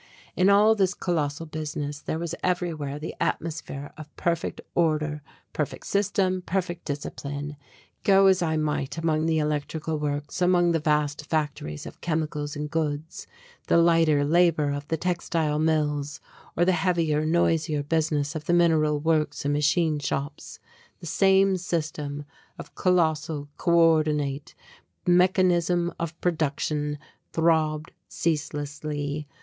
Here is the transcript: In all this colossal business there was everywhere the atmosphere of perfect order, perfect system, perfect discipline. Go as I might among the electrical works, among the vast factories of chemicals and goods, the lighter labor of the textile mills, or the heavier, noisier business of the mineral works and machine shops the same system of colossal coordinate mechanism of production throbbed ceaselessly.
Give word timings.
In 0.35 0.49
all 0.49 0.73
this 0.73 0.95
colossal 0.95 1.45
business 1.45 1.99
there 1.99 2.17
was 2.17 2.33
everywhere 2.43 2.97
the 2.97 3.15
atmosphere 3.21 3.93
of 3.97 4.09
perfect 4.15 4.59
order, 4.73 5.21
perfect 5.53 5.85
system, 5.85 6.41
perfect 6.41 6.85
discipline. 6.85 7.55
Go 8.03 8.25
as 8.25 8.41
I 8.41 8.57
might 8.57 8.97
among 8.97 9.27
the 9.27 9.37
electrical 9.37 9.99
works, 9.99 10.41
among 10.41 10.71
the 10.71 10.79
vast 10.79 11.27
factories 11.27 11.85
of 11.85 12.01
chemicals 12.01 12.55
and 12.55 12.67
goods, 12.67 13.27
the 13.67 13.77
lighter 13.77 14.25
labor 14.25 14.71
of 14.71 14.87
the 14.87 14.97
textile 14.97 15.59
mills, 15.59 16.19
or 16.57 16.65
the 16.65 16.71
heavier, 16.71 17.23
noisier 17.23 17.83
business 17.83 18.33
of 18.33 18.45
the 18.45 18.53
mineral 18.53 18.99
works 18.99 19.45
and 19.45 19.53
machine 19.53 19.99
shops 19.99 20.57
the 20.99 21.05
same 21.05 21.57
system 21.57 22.25
of 22.57 22.73
colossal 22.73 23.49
coordinate 23.57 24.55
mechanism 25.05 25.93
of 25.99 26.19
production 26.21 26.97
throbbed 27.33 27.91
ceaselessly. 28.07 29.27